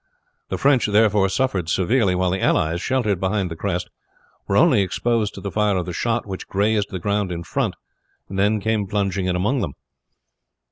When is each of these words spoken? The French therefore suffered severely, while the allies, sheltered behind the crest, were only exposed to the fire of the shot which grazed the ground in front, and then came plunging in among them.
The 0.49 0.57
French 0.57 0.87
therefore 0.87 1.29
suffered 1.29 1.69
severely, 1.69 2.15
while 2.15 2.31
the 2.31 2.41
allies, 2.41 2.81
sheltered 2.81 3.19
behind 3.19 3.51
the 3.51 3.55
crest, 3.55 3.87
were 4.47 4.57
only 4.57 4.81
exposed 4.81 5.35
to 5.35 5.41
the 5.41 5.51
fire 5.51 5.77
of 5.77 5.85
the 5.85 5.93
shot 5.93 6.25
which 6.25 6.47
grazed 6.47 6.89
the 6.89 6.97
ground 6.97 7.31
in 7.31 7.43
front, 7.43 7.75
and 8.27 8.39
then 8.39 8.59
came 8.59 8.87
plunging 8.87 9.27
in 9.27 9.35
among 9.35 9.61
them. 9.61 9.75